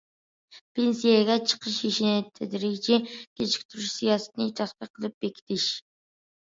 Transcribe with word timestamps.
پېنسىيەگە 0.79 1.35
چىقىش 1.51 1.75
يېشىنى 1.83 2.15
تەدرىجىي 2.41 3.13
كېچىكتۈرۈش 3.13 3.93
سىياسىتىنى 4.01 4.53
تەتقىق 4.63 4.95
قىلىپ 4.99 5.19
بېكىتىش. 5.31 5.73